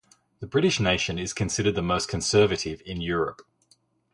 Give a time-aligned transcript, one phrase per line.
[0.39, 3.43] The British nation is considered the most conservative in Europe.